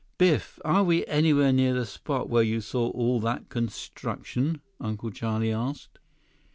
[0.17, 5.53] "Biff, are we anywhere near the spot where you saw all that construction?" Uncle Charlie
[5.53, 5.99] asked.